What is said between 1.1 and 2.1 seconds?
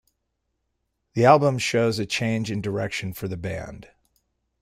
The album shows a